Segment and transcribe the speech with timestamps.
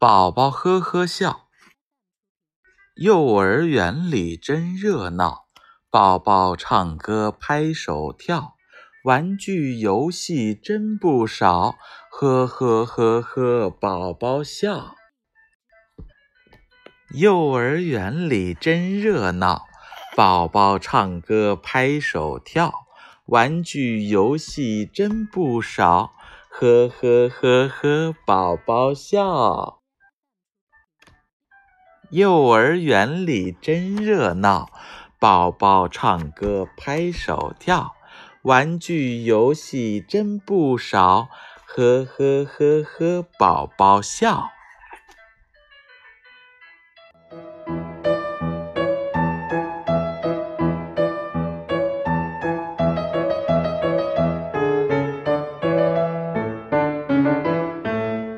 [0.00, 1.48] 宝宝呵呵笑。
[2.94, 5.48] 幼儿园里真热闹，
[5.90, 8.54] 宝宝唱歌拍手跳，
[9.02, 11.74] 玩具游戏真不少，
[12.12, 14.94] 呵呵呵呵，宝宝笑。
[17.12, 19.66] 幼儿园里真热闹，
[20.16, 22.72] 宝宝唱歌拍手跳，
[23.26, 26.12] 玩具游戏真不少，
[26.48, 29.77] 呵呵呵呵，宝宝笑。
[32.10, 34.70] 幼儿园里真热闹，
[35.18, 37.92] 宝宝唱歌拍手跳，
[38.40, 41.28] 玩具游戏真不少，
[41.66, 44.48] 呵呵呵呵，宝宝笑。